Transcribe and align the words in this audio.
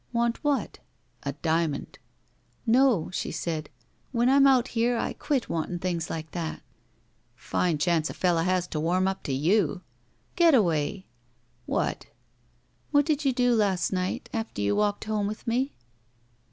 "Want 0.11 0.43
what?" 0.43 0.79
"A 1.21 1.33
diamond." 1.43 1.99
"No," 2.65 3.11
she 3.13 3.31
said. 3.31 3.69
"When 4.11 4.29
I'm 4.31 4.47
out 4.47 4.69
here 4.69 4.97
I 4.97 5.13
quit 5.13 5.47
wanting 5.47 5.77
things 5.77 6.09
like 6.09 6.31
that." 6.31 6.63
"Fine 7.35 7.77
chance 7.77 8.09
a 8.09 8.15
fellow 8.15 8.41
has 8.41 8.65
to 8.69 8.79
warm 8.79 9.07
up 9.07 9.21
to 9.25 9.31
you!" 9.31 9.81
"Getaway!" 10.35 11.05
"What?" 11.67 12.07
"What 12.89 13.05
did 13.05 13.25
you 13.25 13.31
do 13.31 13.53
last 13.53 13.93
night, 13.93 14.27
after 14.33 14.59
you 14.63 14.75
walked 14.75 15.03
home 15.03 15.27
with 15.27 15.45
me?" 15.45 15.71